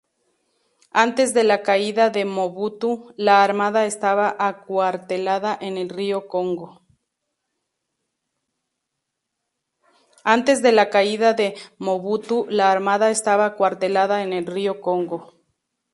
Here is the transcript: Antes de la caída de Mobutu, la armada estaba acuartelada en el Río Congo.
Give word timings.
Antes 1.05 1.31
de 1.35 1.43
la 1.43 1.61
caída 1.61 2.09
de 2.09 2.25
Mobutu, 2.25 3.13
la 3.17 3.43
armada 3.43 3.85
estaba 3.85 4.35
acuartelada 4.39 5.55
en 5.61 5.77
el 5.77 5.89
Río 5.89 6.27
Congo. 6.27 6.81